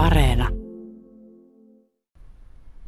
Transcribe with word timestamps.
Areena. 0.00 0.48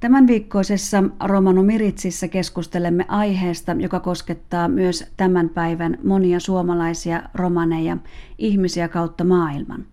Tämän 0.01 0.27
viikkoisessa 0.27 1.05
Romano 1.25 1.63
Miritsissä 1.63 2.29
keskustelemme 2.29 3.05
aiheesta, 3.09 3.73
joka 3.73 4.01
koskettaa 4.01 4.69
myös 4.69 5.13
tämän 5.17 5.49
päivän 5.49 5.99
monia 6.05 6.41
suomalaisia 6.41 7.23
romaneja, 7.35 7.97
ihmisiä 8.39 8.89
kautta 8.89 9.25
maailman. 9.25 9.87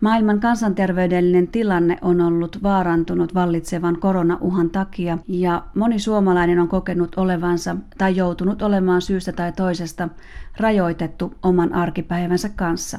Maailman 0.00 0.40
kansanterveydellinen 0.40 1.48
tilanne 1.48 1.98
on 2.02 2.20
ollut 2.20 2.62
vaarantunut 2.62 3.34
vallitsevan 3.34 4.00
koronauhan 4.00 4.70
takia 4.70 5.18
ja 5.28 5.62
moni 5.74 5.98
suomalainen 5.98 6.58
on 6.58 6.68
kokenut 6.68 7.14
olevansa 7.16 7.76
tai 7.98 8.16
joutunut 8.16 8.62
olemaan 8.62 9.02
syystä 9.02 9.32
tai 9.32 9.52
toisesta 9.52 10.08
rajoitettu 10.56 11.34
oman 11.42 11.72
arkipäivänsä 11.72 12.48
kanssa. 12.48 12.98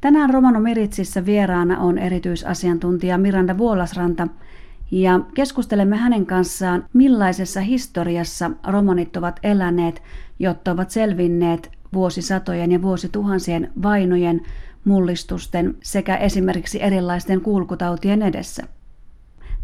Tänään 0.00 0.30
Romano 0.30 0.60
Miritsissä 0.60 1.26
vieraana 1.26 1.78
on 1.78 1.98
erityisasiantuntija 1.98 3.18
Miranda 3.18 3.58
Vuolasranta 3.58 4.28
ja 4.90 5.20
keskustelemme 5.34 5.96
hänen 5.96 6.26
kanssaan, 6.26 6.84
millaisessa 6.92 7.60
historiassa 7.60 8.50
romanit 8.66 9.16
ovat 9.16 9.40
eläneet, 9.42 10.02
jotta 10.38 10.70
ovat 10.70 10.90
selvinneet 10.90 11.70
vuosisatojen 11.92 12.72
ja 12.72 12.82
vuosituhansien 12.82 13.72
vainojen, 13.82 14.40
mullistusten 14.84 15.76
sekä 15.82 16.16
esimerkiksi 16.16 16.82
erilaisten 16.82 17.40
kulkutautien 17.40 18.22
edessä. 18.22 18.62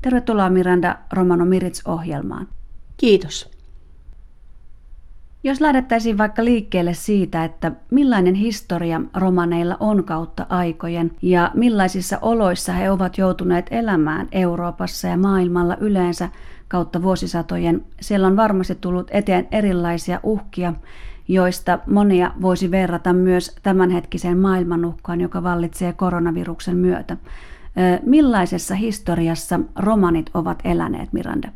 Tervetuloa 0.03 0.51
Miranda 0.51 0.99
Romano 1.13 1.45
Mirits-ohjelmaan. 1.45 2.49
Kiitos. 2.97 3.56
Jos 5.47 5.61
lähdettäisiin 5.61 6.19
vaikka 6.19 6.45
liikkeelle 6.45 6.95
siitä, 6.95 7.45
että 7.45 7.73
millainen 7.91 8.35
historia 8.35 9.01
romaneilla 9.15 9.77
on 9.81 10.05
kautta 10.05 10.47
aikojen 10.49 11.11
ja 11.23 11.51
millaisissa 11.55 12.19
oloissa 12.23 12.73
he 12.73 12.91
ovat 12.91 13.19
joutuneet 13.19 13.67
elämään 13.71 14.29
Euroopassa 14.33 15.09
ja 15.09 15.17
maailmalla 15.17 15.77
yleensä 15.81 16.29
kautta 16.69 17.03
vuosisatojen, 17.03 17.85
siellä 18.01 18.27
on 18.27 18.37
varmasti 18.37 18.75
tullut 18.75 19.09
eteen 19.11 19.49
erilaisia 19.53 20.21
uhkia, 20.23 20.75
joista 21.29 21.79
monia 21.87 22.33
voisi 22.41 22.71
verrata 22.71 23.13
myös 23.13 23.57
tämänhetkiseen 23.63 24.39
maailmanuhkaan, 24.39 25.21
joka 25.21 25.43
vallitsee 25.43 25.93
koronaviruksen 25.93 26.77
myötä. 26.77 27.17
Millaisessa 28.03 28.75
historiassa 28.75 29.61
romanit 29.77 30.31
ovat 30.35 30.59
eläneet, 30.65 31.13
Miranda? 31.13 31.49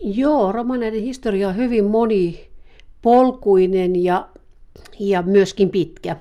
Joo, 0.00 0.52
romaneiden 0.52 1.02
historia 1.02 1.48
on 1.48 1.56
hyvin 1.56 1.84
monipolkuinen 3.04 4.04
ja, 4.04 4.28
ja 4.98 5.22
myöskin 5.22 5.70
pitkä. 5.70 6.16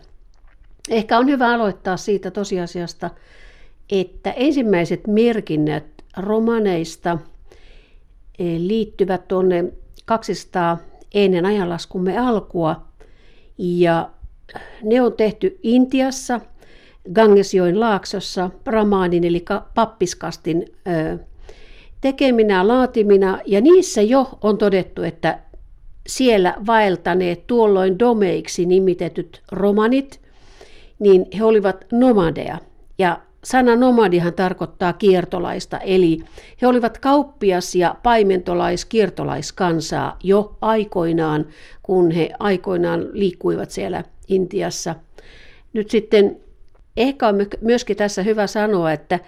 Ehkä 0.89 1.17
on 1.17 1.27
hyvä 1.27 1.53
aloittaa 1.53 1.97
siitä 1.97 2.31
tosiasiasta, 2.31 3.09
että 3.91 4.31
ensimmäiset 4.31 5.07
merkinnät 5.07 5.85
romaneista 6.17 7.17
eh, 8.39 8.59
liittyvät 8.59 9.27
tuonne 9.27 9.65
200 10.05 10.77
ennen 11.13 11.45
ajanlaskumme 11.45 12.17
alkua. 12.17 12.85
Ja 13.57 14.09
ne 14.83 15.01
on 15.01 15.13
tehty 15.13 15.59
Intiassa, 15.63 16.41
Gangesjoen 17.13 17.79
laaksossa, 17.79 18.49
Brahmanin 18.63 19.23
eli 19.23 19.45
pappiskastin 19.75 20.65
tekeminä, 22.01 22.67
laatimina, 22.67 23.39
ja 23.45 23.61
niissä 23.61 24.01
jo 24.01 24.29
on 24.41 24.57
todettu, 24.57 25.03
että 25.03 25.39
siellä 26.09 26.55
vaeltaneet 26.67 27.47
tuolloin 27.47 27.99
domeiksi 27.99 28.65
nimitetyt 28.65 29.41
romanit, 29.51 30.21
niin 30.99 31.25
he 31.37 31.43
olivat 31.43 31.85
nomadeja. 31.91 32.57
Ja 32.97 33.19
Sana 33.43 33.75
nomadihan 33.75 34.33
tarkoittaa 34.33 34.93
kiertolaista, 34.93 35.77
eli 35.77 36.19
he 36.61 36.67
olivat 36.67 36.97
kauppias- 36.97 37.75
ja 37.75 37.95
paimentolais-kiertolaiskansaa 38.03 40.17
jo 40.23 40.57
aikoinaan, 40.61 41.45
kun 41.83 42.11
he 42.11 42.29
aikoinaan 42.39 43.07
liikkuivat 43.11 43.71
siellä 43.71 44.03
Intiassa. 44.27 44.95
Nyt 45.73 45.89
sitten 45.89 46.39
ehkä 46.99 47.27
on 47.27 47.35
myöskin 47.61 47.97
tässä 47.97 48.23
hyvä 48.23 48.47
sanoa, 48.47 48.91
että 48.91 49.19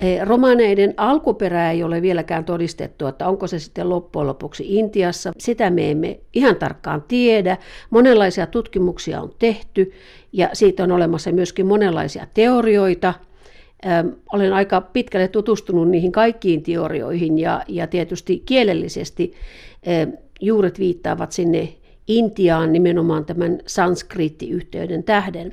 eh, 0.00 0.20
romaneiden 0.22 0.94
alkuperä 0.96 1.70
ei 1.70 1.82
ole 1.82 2.02
vieläkään 2.02 2.44
todistettu, 2.44 3.06
että 3.06 3.28
onko 3.28 3.46
se 3.46 3.58
sitten 3.58 3.88
loppujen 3.88 4.26
lopuksi 4.26 4.64
Intiassa. 4.78 5.32
Sitä 5.38 5.70
me 5.70 5.90
emme 5.90 6.20
ihan 6.34 6.56
tarkkaan 6.56 7.04
tiedä. 7.08 7.56
Monenlaisia 7.90 8.46
tutkimuksia 8.46 9.20
on 9.20 9.32
tehty 9.38 9.92
ja 10.32 10.50
siitä 10.52 10.84
on 10.84 10.92
olemassa 10.92 11.32
myöskin 11.32 11.66
monenlaisia 11.66 12.26
teorioita– 12.34 13.14
olen 14.32 14.52
aika 14.52 14.80
pitkälle 14.80 15.28
tutustunut 15.28 15.88
niihin 15.88 16.12
kaikkiin 16.12 16.62
teorioihin 16.62 17.38
ja, 17.38 17.62
ja 17.68 17.86
tietysti 17.86 18.42
kielellisesti 18.46 19.32
juuret 20.40 20.78
viittaavat 20.78 21.32
sinne 21.32 21.68
Intiaan 22.08 22.72
nimenomaan 22.72 23.24
tämän 23.24 23.58
sanskriittiyhteyden 23.66 25.04
tähden. 25.04 25.52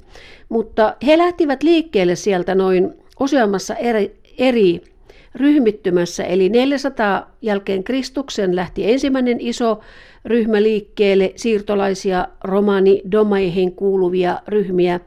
Mutta 0.49 0.95
he 1.05 1.17
lähtivät 1.17 1.63
liikkeelle 1.63 2.15
sieltä 2.15 2.55
noin 2.55 2.93
useammassa 3.19 3.75
eri, 3.75 4.15
eri 4.37 4.81
ryhmittymässä, 5.35 6.23
eli 6.23 6.49
400 6.49 7.31
jälkeen 7.41 7.83
Kristuksen 7.83 8.55
lähti 8.55 8.91
ensimmäinen 8.91 9.37
iso 9.39 9.79
ryhmä 10.25 10.63
liikkeelle, 10.63 11.33
siirtolaisia 11.35 12.27
romani-domaihin 12.43 13.71
kuuluvia 13.71 14.41
ryhmiä 14.47 14.99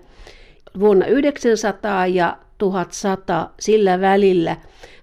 vuonna 0.79 1.07
900 1.07 2.07
ja 2.07 2.37
1100 2.59 3.51
sillä 3.61 4.01
välillä 4.01 4.57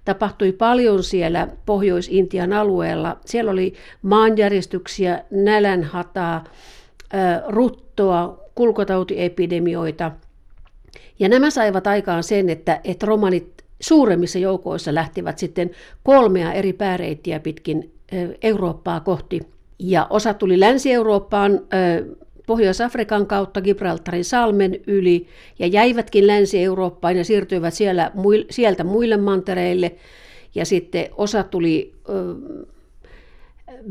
tapahtui 0.05 0.51
paljon 0.51 1.03
siellä 1.03 1.47
Pohjois-Intian 1.65 2.53
alueella. 2.53 3.17
Siellä 3.25 3.51
oli 3.51 3.73
maanjäristyksiä, 4.01 5.23
nälänhataa, 5.31 6.43
ruttoa, 7.47 8.39
kulkotautiepidemioita. 8.55 10.11
Ja 11.19 11.29
nämä 11.29 11.49
saivat 11.49 11.87
aikaan 11.87 12.23
sen, 12.23 12.49
että, 12.49 12.81
että 12.83 13.05
romanit 13.05 13.63
suuremmissa 13.79 14.39
joukoissa 14.39 14.95
lähtivät 14.95 15.37
sitten 15.37 15.71
kolmea 16.03 16.53
eri 16.53 16.73
pääreittiä 16.73 17.39
pitkin 17.39 17.91
Eurooppaa 18.41 18.99
kohti. 18.99 19.41
Ja 19.79 20.07
osa 20.09 20.33
tuli 20.33 20.59
Länsi-Eurooppaan 20.59 21.59
Pohjois-Afrikan 22.47 23.27
kautta 23.27 23.61
Gibraltarin 23.61 24.25
salmen 24.25 24.79
yli 24.87 25.27
ja 25.59 25.67
jäivätkin 25.67 26.27
Länsi-Eurooppaan 26.27 27.17
ja 27.17 27.23
siirtyivät 27.23 27.73
siellä, 27.73 28.11
sieltä 28.49 28.83
muille 28.83 29.17
mantereille. 29.17 29.95
Ja 30.55 30.65
sitten 30.65 31.07
osa 31.17 31.43
tuli 31.43 31.93
ö, 32.09 32.35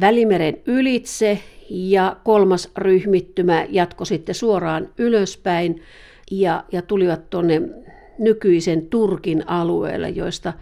Välimeren 0.00 0.56
ylitse 0.66 1.38
ja 1.70 2.16
kolmas 2.24 2.70
ryhmittymä 2.78 3.66
jatkoi 3.68 4.06
sitten 4.06 4.34
suoraan 4.34 4.88
ylöspäin 4.98 5.82
ja, 6.30 6.64
ja 6.72 6.82
tulivat 6.82 7.30
tuonne 7.30 7.62
nykyisen 8.18 8.86
Turkin 8.86 9.48
alueelle, 9.48 10.08
joista 10.08 10.52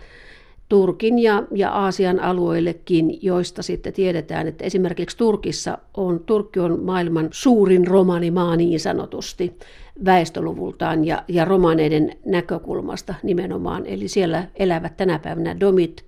Turkin 0.73 1.19
ja, 1.19 1.43
ja 1.55 1.71
Aasian 1.71 2.21
alueillekin, 2.21 3.19
joista 3.23 3.63
sitten 3.63 3.93
tiedetään, 3.93 4.49
että 4.49 4.65
esimerkiksi 4.65 5.17
Turkissa 5.17 5.79
on, 5.95 6.21
Turkki 6.21 6.61
on 6.61 6.85
maailman 6.85 7.29
suurin 7.31 7.87
romanimaa 7.87 8.57
niin 8.57 8.81
sanotusti 8.81 9.57
väestöluvultaan 10.05 11.05
ja, 11.05 11.25
ja 11.29 11.45
romaneiden 11.45 12.17
näkökulmasta 12.27 13.15
nimenomaan. 13.23 13.87
Eli 13.87 14.09
siellä 14.09 14.45
elävät 14.57 14.97
tänä 14.97 15.19
päivänä 15.19 15.61
domit, 15.61 16.05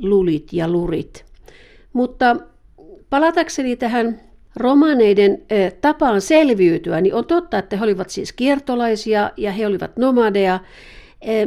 lulit 0.00 0.52
ja 0.52 0.68
lurit. 0.68 1.24
Mutta 1.92 2.36
palatakseni 3.10 3.76
tähän 3.76 4.20
romaneiden 4.56 5.42
tapaan 5.80 6.20
selviytyä, 6.20 7.00
niin 7.00 7.14
on 7.14 7.24
totta, 7.24 7.58
että 7.58 7.76
he 7.76 7.84
olivat 7.84 8.10
siis 8.10 8.32
kiertolaisia 8.32 9.30
ja 9.36 9.52
he 9.52 9.66
olivat 9.66 9.96
nomadeja, 9.96 10.60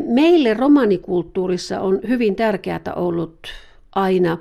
meille 0.07 0.53
romanikulttuurissa 0.53 1.79
on 1.79 1.99
hyvin 2.07 2.35
tärkeää 2.35 2.93
ollut 2.95 3.39
aina 3.95 4.37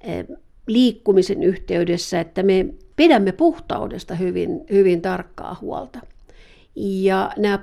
eh, 0.00 0.26
liikkumisen 0.66 1.42
yhteydessä, 1.42 2.20
että 2.20 2.42
me 2.42 2.66
pidämme 2.96 3.32
puhtaudesta 3.32 4.14
hyvin, 4.14 4.60
hyvin 4.70 5.02
tarkkaa 5.02 5.56
huolta. 5.60 5.98
Ja 6.76 7.30
nämä 7.36 7.58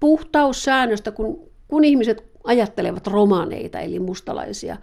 puhtaussäännöstä, 0.00 1.10
kun, 1.10 1.40
kun 1.68 1.84
ihmiset 1.84 2.24
ajattelevat 2.44 3.06
romaneita, 3.06 3.80
eli 3.80 3.98
mustalaisia, 3.98 4.76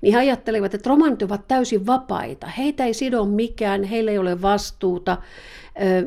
niin 0.00 0.14
he 0.14 0.18
ajattelevat, 0.20 0.74
että 0.74 0.90
romanit 0.90 1.22
ovat 1.22 1.48
täysin 1.48 1.86
vapaita. 1.86 2.46
Heitä 2.46 2.84
ei 2.84 2.94
sido 2.94 3.24
mikään, 3.24 3.84
heillä 3.84 4.10
ei 4.10 4.18
ole 4.18 4.42
vastuuta, 4.42 5.16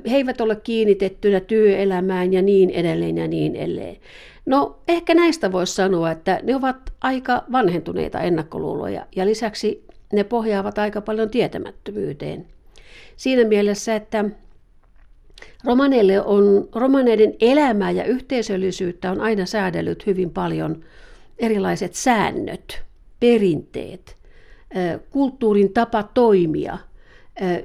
he 0.09 0.15
eivät 0.17 0.41
ole 0.41 0.55
kiinnitettynä 0.55 1.39
työelämään 1.39 2.33
ja 2.33 2.41
niin 2.41 2.69
edelleen 2.69 3.17
ja 3.17 3.27
niin 3.27 3.55
edelleen. 3.55 3.97
No 4.47 4.79
ehkä 4.87 5.13
näistä 5.13 5.51
voisi 5.51 5.73
sanoa, 5.73 6.11
että 6.11 6.39
ne 6.43 6.55
ovat 6.55 6.77
aika 7.01 7.43
vanhentuneita 7.51 8.19
ennakkoluuloja 8.19 9.05
ja 9.15 9.25
lisäksi 9.25 9.85
ne 10.13 10.23
pohjaavat 10.23 10.77
aika 10.77 11.01
paljon 11.01 11.29
tietämättömyyteen. 11.29 12.47
Siinä 13.17 13.47
mielessä, 13.47 13.95
että 13.95 14.25
Romaneille 15.63 16.21
on, 16.21 16.69
romaneiden 16.75 17.33
elämää 17.41 17.91
ja 17.91 18.03
yhteisöllisyyttä 18.03 19.11
on 19.11 19.21
aina 19.21 19.45
säädellyt 19.45 20.05
hyvin 20.05 20.29
paljon 20.29 20.83
erilaiset 21.39 21.93
säännöt, 21.93 22.81
perinteet, 23.19 24.17
kulttuurin 25.09 25.73
tapa 25.73 26.03
toimia, 26.03 26.77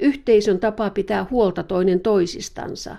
yhteisön 0.00 0.58
tapa 0.58 0.90
pitää 0.90 1.26
huolta 1.31 1.62
toinen 1.62 2.00
toisistansa. 2.00 2.96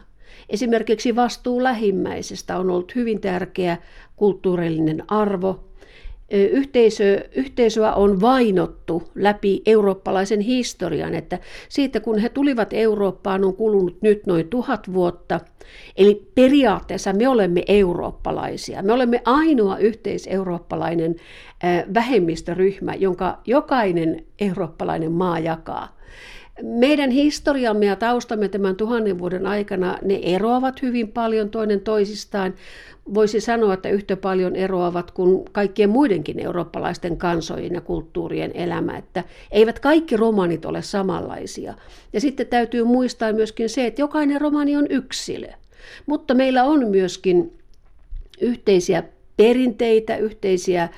Esimerkiksi 0.50 1.16
vastuu 1.16 1.64
lähimmäisestä 1.64 2.58
on 2.58 2.70
ollut 2.70 2.96
hyvin 2.96 3.22
tärkeä 3.22 3.78
kulttuurillinen 4.16 5.04
arvo, 5.08 5.64
yhteisö, 6.32 7.30
yhteisöä 7.36 7.94
on 7.94 8.22
vainottu 8.22 9.04
läpi 9.16 9.62
eurooppalaisen 9.66 10.40
historian, 10.40 11.16
että 11.16 11.40
siitä 11.70 12.00
kun 12.00 12.20
he 12.20 12.30
tulivat 12.30 12.74
Eurooppaan 12.74 13.44
on 13.44 13.56
kulunut 13.56 14.02
nyt 14.02 14.26
noin 14.26 14.48
tuhat 14.48 14.94
vuotta. 14.94 15.40
Eli 15.98 16.28
periaatteessa 16.36 17.14
me 17.14 17.28
olemme 17.28 17.64
eurooppalaisia. 17.68 18.82
Me 18.82 18.94
olemme 18.94 19.22
ainoa 19.26 19.78
yhteiseurooppalainen 19.78 21.16
vähemmistöryhmä, 21.94 22.94
jonka 22.94 23.40
jokainen 23.46 24.26
eurooppalainen 24.40 25.12
maa 25.12 25.40
jakaa. 25.40 25.98
Meidän 26.62 27.12
historiamme 27.12 27.86
ja 27.86 27.96
taustamme 27.96 28.50
tämän 28.50 28.76
tuhannen 28.76 29.20
vuoden 29.20 29.48
aikana, 29.48 29.98
ne 30.02 30.20
eroavat 30.24 30.82
hyvin 30.82 31.12
paljon 31.12 31.50
toinen 31.50 31.82
toisistaan. 31.82 32.54
Voisi 33.14 33.42
sanoa, 33.42 33.74
että 33.74 33.90
yhtä 33.90 34.18
paljon 34.18 34.56
eroavat 34.56 35.12
kuin 35.12 35.46
kaikkien 35.52 35.90
muidenkin 35.90 36.40
eurooppalaisten 36.40 37.18
kansojen 37.18 37.74
ja 37.74 37.82
kulttuurien 37.82 38.52
elämä, 38.54 38.98
että 38.98 39.24
eivät 39.52 39.80
kaikki 39.80 40.18
romanit 40.18 40.66
ole 40.66 40.82
samanlaisia. 40.82 41.74
Ja 42.14 42.22
sitten 42.22 42.48
täytyy 42.48 42.84
muistaa 42.84 43.34
myöskin 43.34 43.70
se, 43.70 43.86
että 43.86 44.02
jokainen 44.02 44.42
romani 44.42 44.78
on 44.78 44.88
yksilö. 44.90 45.48
Mutta 46.06 46.34
meillä 46.34 46.64
on 46.64 46.88
myöskin 46.88 47.54
yhteisiä 48.42 49.04
perinteitä, 49.38 50.18
yhteisiä 50.18 50.90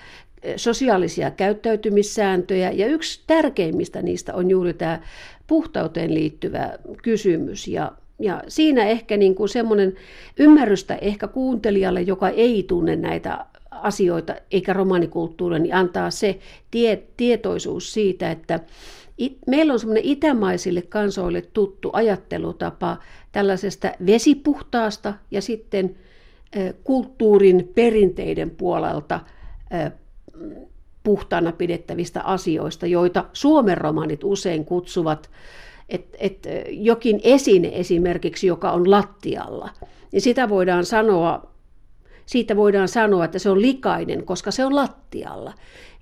sosiaalisia 0.56 1.32
käyttäytymissääntöjä, 1.32 2.72
ja 2.72 2.88
yksi 2.88 3.24
tärkeimmistä 3.28 4.02
niistä 4.02 4.34
on 4.34 4.50
juuri 4.50 4.74
tämä 4.74 5.02
puhtauteen 5.48 6.14
liittyvä 6.14 6.74
kysymys. 7.04 7.68
Ja, 7.68 7.92
ja 8.20 8.44
siinä 8.48 8.86
ehkä 8.86 9.18
niin 9.18 9.36
kuin 9.36 9.50
semmoinen 9.50 9.94
ymmärrystä 10.38 10.96
ehkä 10.96 11.28
kuuntelijalle, 11.28 12.02
joka 12.02 12.30
ei 12.30 12.64
tunne 12.68 12.96
näitä 12.96 13.46
asioita 13.72 14.36
eikä 14.52 14.74
romanikulttuuria, 14.74 15.60
niin 15.60 15.76
antaa 15.76 16.12
se 16.12 16.40
tie, 16.72 17.04
tietoisuus 17.18 17.94
siitä, 17.94 18.32
että 18.32 18.60
it, 19.18 19.38
meillä 19.48 19.74
on 19.74 19.80
semmoinen 19.80 20.06
itämaisille 20.06 20.82
kansoille 20.82 21.42
tuttu 21.42 21.90
ajattelutapa 21.94 22.98
tällaisesta 23.32 23.92
vesipuhtaasta 24.06 25.14
ja 25.32 25.42
sitten 25.42 25.96
kulttuurin 26.84 27.72
perinteiden 27.76 28.50
puolelta 28.50 29.20
puhtaana 31.04 31.52
pidettävistä 31.52 32.22
asioista, 32.22 32.86
joita 32.86 33.26
Suomen 33.34 33.78
romanit 33.78 34.24
usein 34.24 34.66
kutsuvat, 34.66 35.30
että 35.90 36.18
et 36.20 36.48
jokin 36.70 37.20
esine 37.24 37.72
esimerkiksi, 37.74 38.48
joka 38.48 38.72
on 38.72 38.92
lattialla, 38.92 39.70
niin 40.12 40.22
sitä 40.22 40.50
voidaan 40.50 40.86
sanoa, 40.86 41.52
siitä 42.26 42.56
voidaan 42.56 42.88
sanoa, 42.88 43.26
että 43.26 43.40
se 43.40 43.50
on 43.50 43.62
likainen, 43.62 44.26
koska 44.26 44.52
se 44.52 44.66
on 44.66 44.76
lattialla. 44.76 45.54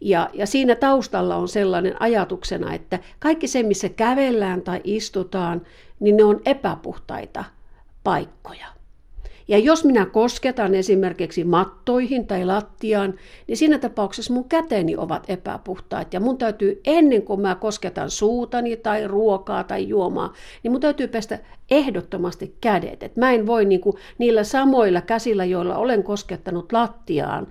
Ja, 0.02 0.30
ja 0.34 0.46
siinä 0.46 0.76
taustalla 0.76 1.36
on 1.36 1.48
sellainen 1.48 2.02
ajatuksena, 2.02 2.74
että 2.74 3.00
kaikki 3.20 3.48
se, 3.48 3.64
missä 3.64 3.90
kävellään 3.90 4.62
tai 4.62 4.82
istutaan, 4.84 5.62
niin 6.00 6.18
ne 6.18 6.24
on 6.24 6.42
epäpuhtaita 6.46 7.44
paikkoja. 8.04 8.68
Ja 9.48 9.57
jos 9.57 9.86
minä 9.86 10.06
kosketan 10.06 10.75
esimerkiksi 10.75 11.44
mattoihin 11.44 12.28
tai 12.28 12.45
lattiaan, 12.45 13.13
niin 13.48 13.57
siinä 13.57 13.80
tapauksessa 13.80 14.34
mun 14.34 14.50
käteni 14.50 14.98
ovat 14.98 15.24
epäpuhtaat. 15.28 16.13
Ja 16.13 16.19
mun 16.19 16.38
täytyy 16.38 16.81
ennen 16.86 17.22
kuin 17.22 17.42
mä 17.42 17.56
kosketan 17.56 18.10
suutani 18.10 18.78
tai 18.78 19.07
ruokaa 19.07 19.63
tai 19.63 19.88
juomaa, 19.88 20.34
niin 20.63 20.72
mun 20.72 20.81
täytyy 20.81 21.07
pestä 21.07 21.40
ehdottomasti 21.72 22.56
kädet. 22.62 23.04
Et 23.04 23.16
mä 23.16 23.31
en 23.31 23.48
voi 23.48 23.66
niinku 23.66 23.98
niillä 24.18 24.44
samoilla 24.44 25.01
käsillä, 25.01 25.46
joilla 25.46 25.78
olen 25.78 26.04
koskettanut 26.04 26.72
lattiaan, 26.72 27.48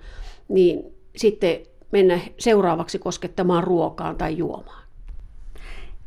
niin 0.48 0.84
sitten 1.16 1.60
mennä 1.92 2.20
seuraavaksi 2.38 2.98
koskettamaan 2.98 3.64
ruokaan 3.64 4.16
tai 4.16 4.36
juomaan. 4.36 4.81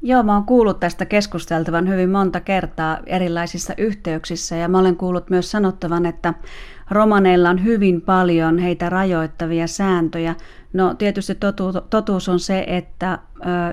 Joo, 0.08 0.24
mä 0.24 0.34
oon 0.34 0.44
kuullut 0.46 0.80
tästä 0.80 1.06
keskusteltavan 1.06 1.88
hyvin 1.90 2.10
monta 2.10 2.40
kertaa 2.40 2.98
erilaisissa 3.06 3.74
yhteyksissä 3.78 4.56
ja 4.56 4.68
mä 4.68 4.80
olen 4.80 4.96
kuullut 4.96 5.30
myös 5.30 5.52
sanottavan, 5.52 6.06
että 6.06 6.34
romaneilla 6.92 7.50
on 7.50 7.64
hyvin 7.64 8.02
paljon 8.02 8.58
heitä 8.58 8.90
rajoittavia 8.90 9.68
sääntöjä. 9.68 10.36
No 10.76 10.94
tietysti 10.94 11.38
totuus 11.90 12.30
on 12.30 12.40
se, 12.40 12.64
että 12.68 13.20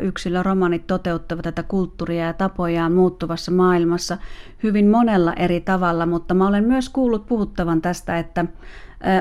yksilöromanit 0.02 0.86
toteuttavat 0.86 1.42
tätä 1.42 1.62
kulttuuria 1.62 2.24
ja 2.26 2.32
tapojaan 2.32 2.92
muuttuvassa 2.92 3.52
maailmassa 3.52 4.18
hyvin 4.62 4.88
monella 4.90 5.32
eri 5.32 5.60
tavalla, 5.60 6.06
mutta 6.06 6.34
mä 6.34 6.48
olen 6.48 6.64
myös 6.64 6.88
kuullut 6.88 7.26
puhuttavan 7.26 7.82
tästä, 7.82 8.18
että 8.18 8.44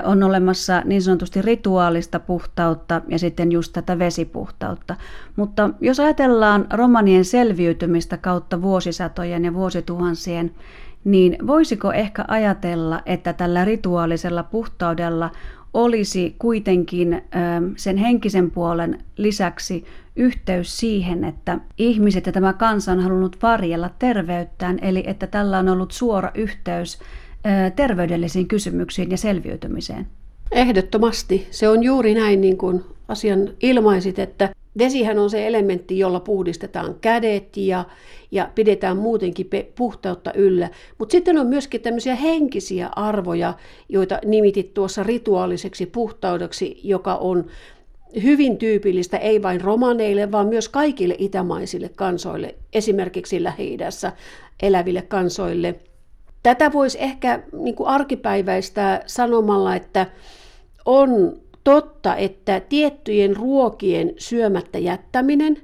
on 0.03 0.23
olemassa 0.23 0.81
niin 0.85 1.01
sanotusti 1.01 1.41
rituaalista 1.41 2.19
puhtautta 2.19 3.01
ja 3.07 3.19
sitten 3.19 3.51
just 3.51 3.73
tätä 3.73 3.99
vesipuhtautta. 3.99 4.95
Mutta 5.35 5.69
jos 5.79 5.99
ajatellaan 5.99 6.67
romanien 6.73 7.25
selviytymistä 7.25 8.17
kautta 8.17 8.61
vuosisatojen 8.61 9.45
ja 9.45 9.53
vuosituhansien, 9.53 10.51
niin 11.03 11.37
voisiko 11.47 11.91
ehkä 11.91 12.25
ajatella, 12.27 13.01
että 13.05 13.33
tällä 13.33 13.65
rituaalisella 13.65 14.43
puhtaudella 14.43 15.31
olisi 15.73 16.35
kuitenkin 16.39 17.21
sen 17.75 17.97
henkisen 17.97 18.51
puolen 18.51 18.99
lisäksi 19.17 19.85
yhteys 20.15 20.77
siihen, 20.77 21.23
että 21.23 21.59
ihmiset 21.77 22.25
ja 22.25 22.31
tämä 22.31 22.53
kansa 22.53 22.91
on 22.91 22.99
halunnut 22.99 23.37
varjella 23.41 23.89
terveyttään, 23.99 24.79
eli 24.81 25.03
että 25.07 25.27
tällä 25.27 25.59
on 25.59 25.69
ollut 25.69 25.91
suora 25.91 26.31
yhteys 26.35 26.99
terveydellisiin 27.75 28.47
kysymyksiin 28.47 29.11
ja 29.11 29.17
selviytymiseen? 29.17 30.07
Ehdottomasti. 30.51 31.47
Se 31.51 31.69
on 31.69 31.83
juuri 31.83 32.13
näin, 32.13 32.41
niin 32.41 32.57
kuin 32.57 32.83
asian 33.07 33.49
ilmaisit, 33.61 34.19
että 34.19 34.49
vesihän 34.77 35.19
on 35.19 35.29
se 35.29 35.47
elementti, 35.47 35.99
jolla 35.99 36.19
puhdistetaan 36.19 36.95
kädet 37.01 37.57
ja, 37.57 37.85
ja 38.31 38.49
pidetään 38.55 38.97
muutenkin 38.97 39.49
puhtautta 39.75 40.33
yllä. 40.33 40.69
Mutta 40.97 41.11
sitten 41.11 41.37
on 41.37 41.47
myöskin 41.47 41.81
tämmöisiä 41.81 42.15
henkisiä 42.15 42.89
arvoja, 42.95 43.53
joita 43.89 44.19
nimitit 44.25 44.73
tuossa 44.73 45.03
rituaaliseksi 45.03 45.85
puhtaudeksi, 45.85 46.79
joka 46.83 47.15
on 47.15 47.45
hyvin 48.23 48.57
tyypillistä 48.57 49.17
ei 49.17 49.41
vain 49.41 49.61
romaneille, 49.61 50.31
vaan 50.31 50.47
myös 50.47 50.69
kaikille 50.69 51.15
itämaisille 51.17 51.89
kansoille, 51.89 52.55
esimerkiksi 52.73 53.43
lähi 53.43 53.77
eläville 54.61 55.01
kansoille– 55.01 55.75
Tätä 56.43 56.71
voisi 56.73 56.97
ehkä 57.01 57.43
niin 57.51 57.75
arkipäiväistää 57.85 59.03
sanomalla, 59.05 59.75
että 59.75 60.05
on 60.85 61.37
totta, 61.63 62.15
että 62.15 62.59
tiettyjen 62.59 63.35
ruokien 63.35 64.13
syömättä 64.17 64.77
jättäminen 64.77 65.57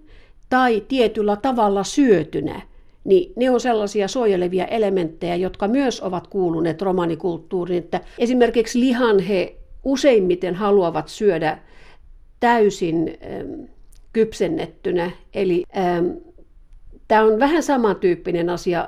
tai 0.49 0.83
tietyllä 0.87 1.35
tavalla 1.35 1.83
syötynä, 1.83 2.61
niin 3.03 3.33
ne 3.35 3.51
on 3.51 3.59
sellaisia 3.59 4.07
suojelevia 4.07 4.65
elementtejä, 4.65 5.35
jotka 5.35 5.67
myös 5.67 6.01
ovat 6.01 6.27
kuuluneet 6.27 6.81
romanikulttuuriin. 6.81 7.83
Että 7.83 8.01
esimerkiksi 8.17 8.79
lihan 8.79 9.19
he 9.19 9.55
useimmiten 9.83 10.55
haluavat 10.55 11.07
syödä 11.07 11.59
täysin 12.39 13.17
ähm, 13.23 13.61
kypsennettynä, 14.13 15.11
eli 15.33 15.63
Tämä 17.07 17.23
on 17.23 17.39
vähän 17.39 17.63
samantyyppinen 17.63 18.49
asia 18.49 18.87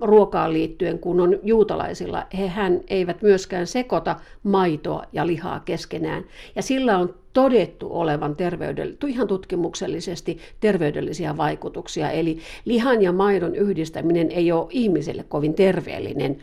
ruokaan 0.00 0.52
liittyen 0.52 0.98
kuin 0.98 1.20
on 1.20 1.38
juutalaisilla. 1.42 2.26
Hehän 2.38 2.80
eivät 2.88 3.22
myöskään 3.22 3.66
sekota 3.66 4.16
maitoa 4.42 5.04
ja 5.12 5.26
lihaa 5.26 5.60
keskenään. 5.60 6.24
Ja 6.56 6.62
sillä 6.62 6.98
on 6.98 7.14
todettu 7.32 7.88
olevan 7.90 8.36
terveydell- 8.36 9.08
ihan 9.08 9.28
tutkimuksellisesti 9.28 10.38
terveydellisiä 10.60 11.36
vaikutuksia. 11.36 12.10
Eli 12.10 12.38
lihan 12.64 13.02
ja 13.02 13.12
maidon 13.12 13.54
yhdistäminen 13.54 14.30
ei 14.30 14.52
ole 14.52 14.66
ihmiselle 14.70 15.24
kovin 15.28 15.54
terveellinen, 15.54 16.38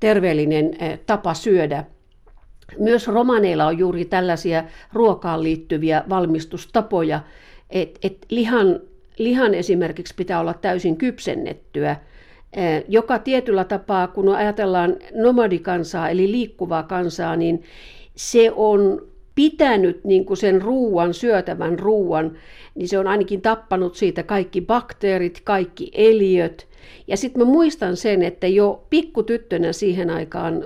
terveellinen 0.00 0.70
eh, 0.78 1.00
tapa 1.06 1.34
syödä. 1.34 1.84
Myös 2.78 3.08
romaneilla 3.08 3.66
on 3.66 3.78
juuri 3.78 4.04
tällaisia 4.04 4.64
ruokaan 4.92 5.42
liittyviä 5.42 6.04
valmistustapoja, 6.08 7.20
että 7.70 8.00
et 8.02 8.26
lihan 8.30 8.80
lihan 9.18 9.54
esimerkiksi 9.54 10.14
pitää 10.14 10.40
olla 10.40 10.54
täysin 10.54 10.96
kypsennettyä, 10.96 11.96
eh, 12.52 12.84
joka 12.88 13.18
tietyllä 13.18 13.64
tapaa, 13.64 14.08
kun 14.08 14.34
ajatellaan 14.34 14.96
nomadikansaa 15.14 16.08
eli 16.08 16.32
liikkuvaa 16.32 16.82
kansaa, 16.82 17.36
niin 17.36 17.62
se 18.16 18.52
on 18.56 19.06
pitänyt 19.34 20.04
niin 20.04 20.24
kuin 20.24 20.36
sen 20.36 20.62
ruuan, 20.62 21.14
syötävän 21.14 21.78
ruuan, 21.78 22.36
niin 22.74 22.88
se 22.88 22.98
on 22.98 23.06
ainakin 23.06 23.40
tappanut 23.42 23.96
siitä 23.96 24.22
kaikki 24.22 24.60
bakteerit, 24.60 25.40
kaikki 25.44 25.90
eliöt. 25.94 26.66
Ja 27.06 27.16
sitten 27.16 27.42
mä 27.42 27.52
muistan 27.52 27.96
sen, 27.96 28.22
että 28.22 28.46
jo 28.46 28.86
pikkutyttönä 28.90 29.72
siihen 29.72 30.10
aikaan, 30.10 30.64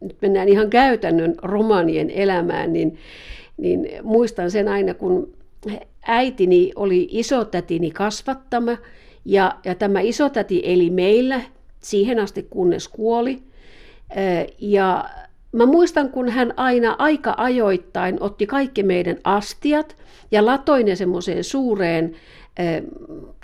nyt 0.00 0.16
mennään 0.22 0.48
ihan 0.48 0.70
käytännön 0.70 1.34
romanien 1.42 2.10
elämään, 2.10 2.72
niin, 2.72 2.98
niin 3.56 3.88
muistan 4.02 4.50
sen 4.50 4.68
aina, 4.68 4.94
kun 4.94 5.32
äitini 6.06 6.72
oli 6.76 7.08
isotätini 7.10 7.90
kasvattama, 7.90 8.76
ja, 9.24 9.58
ja 9.64 9.74
tämä 9.74 10.00
isotäti 10.00 10.62
eli 10.64 10.90
meillä 10.90 11.40
siihen 11.80 12.18
asti, 12.18 12.42
kunnes 12.42 12.88
kuoli. 12.88 13.42
Ja 14.58 15.04
Mä 15.52 15.66
muistan, 15.66 16.10
kun 16.10 16.28
hän 16.28 16.54
aina 16.56 16.96
aika 16.98 17.34
ajoittain 17.36 18.22
otti 18.22 18.46
kaikki 18.46 18.82
meidän 18.82 19.16
astiat 19.24 19.96
ja 20.30 20.46
latoi 20.46 20.84
ne 20.84 20.96
semmoiseen 20.96 21.44
suureen 21.44 22.14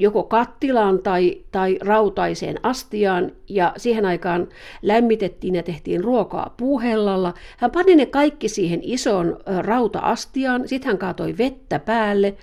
joko 0.01 0.23
kattilaan 0.23 0.99
tai, 0.99 1.45
tai 1.53 1.79
rautaiseen 1.81 2.57
astiaan, 2.63 3.33
ja 3.49 3.73
siihen 3.77 4.05
aikaan 4.05 4.49
lämmitettiin 4.83 5.55
ja 5.55 5.63
tehtiin 5.63 6.05
ruokaa 6.05 6.55
puuhellalla. 6.57 7.35
Hän 7.57 7.71
pani 7.71 7.97
ne 7.97 8.07
kaikki 8.07 8.49
siihen 8.49 8.81
isoon 8.83 9.41
rauta-astiaan, 9.61 10.69
sitten 10.69 10.87
hän 10.87 10.99
kaatoi 10.99 11.39
vettä 11.39 11.79
päälle, 11.79 12.35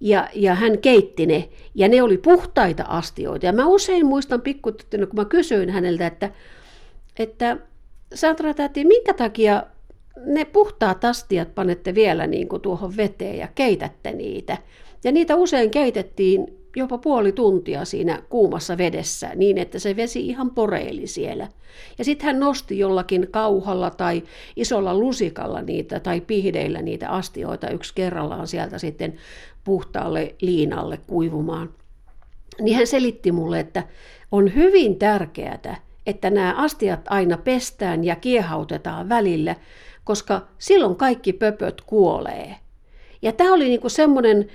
ja, 0.00 0.28
ja 0.34 0.54
hän 0.54 0.78
keitti 0.78 1.26
ne, 1.26 1.48
ja 1.74 1.88
ne 1.88 2.02
oli 2.02 2.18
puhtaita 2.18 2.84
astioita. 2.88 3.46
Ja 3.46 3.52
mä 3.52 3.66
usein 3.66 4.06
muistan 4.06 4.42
pikkutyttönä, 4.42 5.06
kun 5.06 5.16
mä 5.16 5.24
kysyin 5.24 5.70
häneltä, 5.70 6.06
että, 6.06 6.30
että 7.18 7.56
Sandra 8.14 8.54
täti, 8.54 8.84
minkä 8.84 9.14
takia 9.14 9.62
ne 10.26 10.44
puhtaat 10.44 11.04
astiat 11.04 11.54
panette 11.54 11.94
vielä 11.94 12.26
niin 12.26 12.48
kuin 12.48 12.62
tuohon 12.62 12.96
veteen 12.96 13.38
ja 13.38 13.48
keitätte 13.54 14.12
niitä? 14.12 14.58
Ja 15.04 15.12
niitä 15.12 15.36
usein 15.36 15.70
keitettiin 15.70 16.58
jopa 16.76 16.98
puoli 16.98 17.32
tuntia 17.32 17.84
siinä 17.84 18.22
kuumassa 18.28 18.78
vedessä 18.78 19.30
niin, 19.34 19.58
että 19.58 19.78
se 19.78 19.96
vesi 19.96 20.26
ihan 20.26 20.50
poreili 20.50 21.06
siellä. 21.06 21.48
Ja 21.98 22.04
sitten 22.04 22.26
hän 22.26 22.40
nosti 22.40 22.78
jollakin 22.78 23.28
kauhalla 23.30 23.90
tai 23.90 24.22
isolla 24.56 24.94
lusikalla 24.94 25.62
niitä 25.62 26.00
tai 26.00 26.20
pihdeillä 26.20 26.82
niitä 26.82 27.08
astioita 27.08 27.70
yksi 27.70 27.94
kerrallaan 27.94 28.46
sieltä 28.46 28.78
sitten 28.78 29.14
puhtaalle 29.64 30.34
liinalle 30.40 30.98
kuivumaan. 31.06 31.70
Niin 32.60 32.76
hän 32.76 32.86
selitti 32.86 33.32
mulle, 33.32 33.60
että 33.60 33.82
on 34.32 34.54
hyvin 34.54 34.98
tärkeää, 34.98 35.80
että 36.06 36.30
nämä 36.30 36.54
astiat 36.56 37.00
aina 37.10 37.38
pestään 37.38 38.04
ja 38.04 38.16
kiehautetaan 38.16 39.08
välillä, 39.08 39.56
koska 40.04 40.46
silloin 40.58 40.96
kaikki 40.96 41.32
pöpöt 41.32 41.80
kuolee. 41.80 42.56
Ja 43.22 43.32
tämä 43.32 43.54
oli 43.54 43.68
niinku 43.68 43.88
semmoinen 43.88 44.48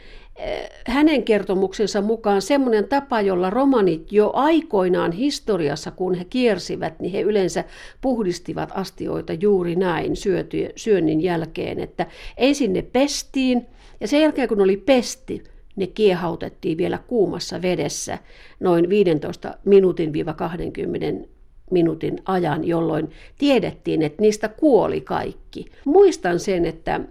hänen 0.88 1.24
kertomuksensa 1.24 2.02
mukaan 2.02 2.42
semmoinen 2.42 2.88
tapa, 2.88 3.22
jolla 3.22 3.50
romanit 3.50 4.12
jo 4.12 4.32
aikoinaan 4.34 5.12
historiassa, 5.12 5.92
kun 5.92 6.14
he 6.14 6.26
kiersivät, 6.26 7.00
niin 7.00 7.12
he 7.12 7.22
yleensä 7.22 7.64
puhdistivat 8.02 8.70
astioita 8.74 9.34
juuri 9.34 9.76
näin 9.76 10.16
syöty, 10.16 10.70
syönnin 10.76 11.22
jälkeen, 11.22 11.80
että 11.80 12.06
ensin 12.38 12.74
ne 12.74 12.82
pestiin 12.82 13.66
ja 14.00 14.08
sen 14.08 14.22
jälkeen 14.22 14.48
kun 14.48 14.62
oli 14.62 14.78
pesti, 14.78 15.44
ne 15.76 15.88
kiehautettiin 15.88 16.78
vielä 16.78 16.98
kuumassa 17.08 17.62
vedessä 17.62 18.18
noin 18.60 18.90
15 18.90 19.58
minuutin 19.66 20.12
20 20.36 21.28
minuutin 21.72 22.20
ajan, 22.26 22.64
jolloin 22.64 23.10
tiedettiin, 23.38 24.02
että 24.02 24.22
niistä 24.22 24.48
kuoli 24.50 25.02
kaikki. 25.02 25.66
Muistan 25.86 26.40
sen, 26.40 26.66
että 26.66 27.00
mm, 27.00 27.06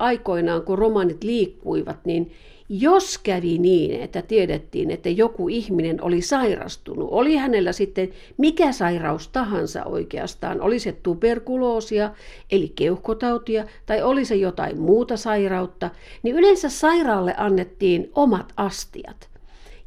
aikoinaan 0.00 0.62
kun 0.62 0.78
romanit 0.78 1.24
liikkuivat, 1.24 1.98
niin 2.04 2.32
jos 2.72 3.18
kävi 3.18 3.58
niin, 3.58 4.02
että 4.02 4.22
tiedettiin, 4.22 4.90
että 4.90 5.08
joku 5.08 5.48
ihminen 5.48 6.04
oli 6.04 6.22
sairastunut, 6.22 7.08
oli 7.10 7.36
hänellä 7.36 7.72
sitten 7.72 8.08
mikä 8.36 8.72
sairaus 8.72 9.28
tahansa 9.28 9.84
oikeastaan, 9.84 10.60
oli 10.60 10.78
se 10.78 10.92
tuberkuloosia, 10.92 12.10
eli 12.50 12.72
keuhkotautia, 12.74 13.64
tai 13.86 14.02
oli 14.02 14.24
se 14.24 14.34
jotain 14.34 14.80
muuta 14.80 15.16
sairautta, 15.16 15.90
niin 16.22 16.36
yleensä 16.36 16.68
sairaalle 16.68 17.34
annettiin 17.36 18.10
omat 18.14 18.52
astiat. 18.56 19.28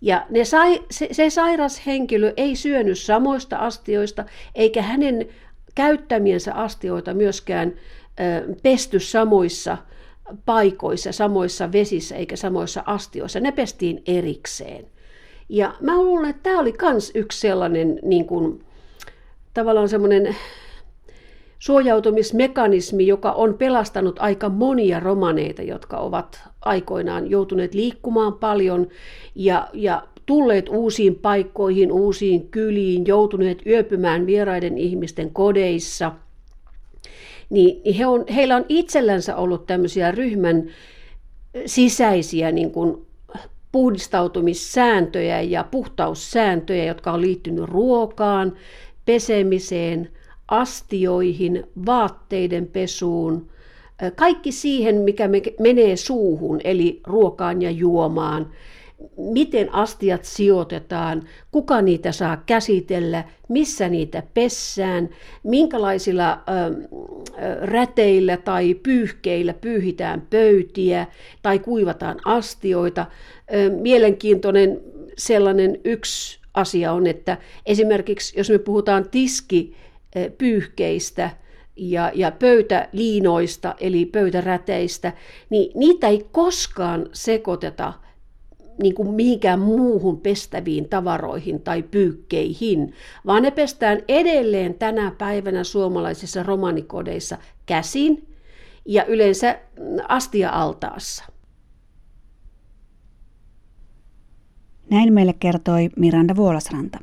Ja 0.01 0.25
ne 0.29 0.45
sai, 0.45 0.81
se, 0.91 1.07
se 1.11 1.29
sairas 1.29 1.85
henkilö 1.85 2.33
ei 2.37 2.55
syönyt 2.55 2.99
samoista 2.99 3.57
astioista, 3.57 4.25
eikä 4.55 4.81
hänen 4.81 5.27
käyttämiensä 5.75 6.53
astioita 6.53 7.13
myöskään 7.13 7.73
ö, 8.19 8.55
pesty 8.63 8.99
samoissa 8.99 9.77
paikoissa, 10.45 11.11
samoissa 11.11 11.71
vesissä 11.71 12.15
eikä 12.15 12.35
samoissa 12.35 12.83
astioissa. 12.85 13.39
Ne 13.39 13.51
pestiin 13.51 14.03
erikseen. 14.05 14.85
Ja 15.49 15.75
mä 15.81 16.01
luulen, 16.01 16.29
että 16.29 16.43
tämä 16.43 16.59
oli 16.59 16.73
myös 16.81 17.11
yksi 17.15 17.39
sellainen 17.39 17.99
niin 18.03 18.25
kuin, 18.25 18.65
tavallaan 19.53 19.89
semmoinen 19.89 20.35
suojautumismekanismi, 21.59 23.07
joka 23.07 23.31
on 23.31 23.53
pelastanut 23.53 24.19
aika 24.19 24.49
monia 24.49 24.99
romaneita, 24.99 25.61
jotka 25.61 25.97
ovat 25.97 26.41
aikoinaan 26.61 27.29
joutuneet 27.29 27.73
liikkumaan 27.73 28.33
paljon 28.33 28.87
ja, 29.35 29.67
ja 29.73 30.03
tulleet 30.25 30.69
uusiin 30.69 31.15
paikkoihin, 31.15 31.91
uusiin 31.91 32.49
kyliin, 32.49 33.07
joutuneet 33.07 33.65
yöpymään 33.65 34.25
vieraiden 34.25 34.77
ihmisten 34.77 35.33
kodeissa. 35.33 36.11
Niin 37.49 37.95
he 37.95 38.05
on, 38.05 38.25
heillä 38.35 38.55
on 38.55 38.65
itsellänsä 38.69 39.35
ollut 39.35 39.65
tämmöisiä 39.65 40.11
ryhmän 40.11 40.63
sisäisiä 41.65 42.51
niin 42.51 42.71
kuin 42.71 43.05
puhdistautumissääntöjä 43.71 45.41
ja 45.41 45.63
puhtaussääntöjä, 45.63 46.85
jotka 46.85 47.11
on 47.11 47.21
liittynyt 47.21 47.65
ruokaan, 47.65 48.53
pesemiseen, 49.05 50.09
astioihin, 50.47 51.63
vaatteiden 51.85 52.67
pesuun, 52.67 53.49
kaikki 54.15 54.51
siihen, 54.51 54.95
mikä 54.95 55.29
menee 55.59 55.95
suuhun, 55.95 56.61
eli 56.63 57.01
ruokaan 57.07 57.61
ja 57.61 57.71
juomaan, 57.71 58.51
miten 59.17 59.73
astiat 59.73 60.25
sijoitetaan, 60.25 61.23
kuka 61.51 61.81
niitä 61.81 62.11
saa 62.11 62.43
käsitellä, 62.45 63.23
missä 63.49 63.89
niitä 63.89 64.23
pessään, 64.33 65.09
minkälaisilla 65.43 66.31
ö, 66.33 66.87
räteillä 67.61 68.37
tai 68.37 68.73
pyyhkeillä 68.73 69.53
pyyhitään 69.53 70.27
pöytiä 70.29 71.07
tai 71.41 71.59
kuivataan 71.59 72.19
astioita. 72.25 73.05
Ö, 73.53 73.69
mielenkiintoinen 73.69 74.81
sellainen 75.17 75.79
yksi 75.83 76.39
asia 76.53 76.93
on, 76.93 77.07
että 77.07 77.37
esimerkiksi 77.65 78.39
jos 78.39 78.49
me 78.49 78.57
puhutaan 78.57 79.09
tiski 79.09 79.75
pyyhkeistä 80.37 81.29
ja, 81.75 82.11
ja 82.15 82.31
pöytäliinoista, 82.31 83.75
eli 83.79 84.05
pöytäräteistä, 84.05 85.13
niin 85.49 85.71
niitä 85.75 86.07
ei 86.07 86.25
koskaan 86.31 87.09
sekoiteta 87.13 87.93
niin 88.81 88.95
kuin 88.95 89.13
mihinkään 89.13 89.59
muuhun 89.59 90.19
pestäviin 90.21 90.89
tavaroihin 90.89 91.61
tai 91.61 91.83
pyykkeihin, 91.83 92.93
vaan 93.25 93.43
ne 93.43 93.51
pestään 93.51 93.99
edelleen 94.07 94.73
tänä 94.73 95.11
päivänä 95.17 95.63
suomalaisissa 95.63 96.43
romanikodeissa 96.43 97.37
käsin 97.65 98.27
ja 98.85 99.05
yleensä 99.05 99.59
astia-altaassa. 100.07 101.25
Näin 104.89 105.13
meille 105.13 105.33
kertoi 105.33 105.89
Miranda 105.97 106.35
Vuolasranta. 106.35 106.99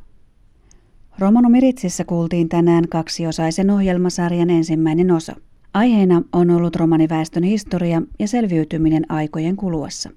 Romano 1.18 1.48
Miritsissä 1.48 2.04
kuultiin 2.04 2.48
tänään 2.48 2.88
kaksiosaisen 2.88 3.70
ohjelmasarjan 3.70 4.50
ensimmäinen 4.50 5.10
osa. 5.10 5.36
Aiheena 5.74 6.22
on 6.32 6.50
ollut 6.50 6.76
romaniväestön 6.76 7.42
historia 7.42 8.02
ja 8.18 8.28
selviytyminen 8.28 9.12
aikojen 9.12 9.56
kuluessa. 9.56 10.10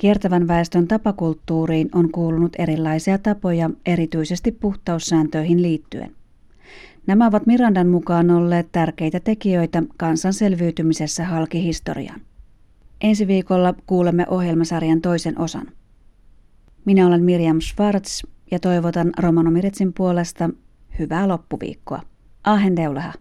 Kiertävän 0.00 0.48
väestön 0.48 0.88
tapakulttuuriin 0.88 1.88
on 1.94 2.12
kuulunut 2.12 2.52
erilaisia 2.58 3.18
tapoja, 3.18 3.70
erityisesti 3.86 4.52
puhtaussääntöihin 4.52 5.62
liittyen. 5.62 6.12
Nämä 7.06 7.26
ovat 7.26 7.46
Mirandan 7.46 7.88
mukaan 7.88 8.30
olleet 8.30 8.68
tärkeitä 8.72 9.20
tekijöitä 9.20 9.82
kansan 9.96 10.32
selviytymisessä 10.32 11.24
halki 11.24 11.62
historiaan. 11.62 12.20
Ensi 13.00 13.26
viikolla 13.26 13.74
kuulemme 13.86 14.26
ohjelmasarjan 14.28 15.00
toisen 15.00 15.38
osan. 15.38 15.66
Minä 16.84 17.06
olen 17.06 17.24
Miriam 17.24 17.60
Schwartz 17.60 18.22
ja 18.50 18.58
toivotan 18.58 19.12
Romano 19.18 19.50
Miritsin 19.50 19.92
puolesta 19.92 20.50
hyvää 20.98 21.28
loppuviikkoa. 21.28 22.02
Ahen 22.44 22.76
deulaha. 22.76 23.12